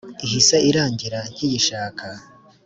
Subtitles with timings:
[0.25, 2.05] ihise irangira nkiyishaka